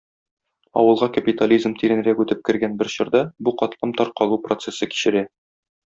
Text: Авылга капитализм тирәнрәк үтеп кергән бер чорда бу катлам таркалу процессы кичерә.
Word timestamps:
Авылга 0.83 1.09
капитализм 1.17 1.75
тирәнрәк 1.83 2.23
үтеп 2.25 2.43
кергән 2.49 2.79
бер 2.81 2.91
чорда 2.97 3.25
бу 3.49 3.57
катлам 3.63 3.97
таркалу 4.03 4.45
процессы 4.49 4.93
кичерә. 4.97 5.25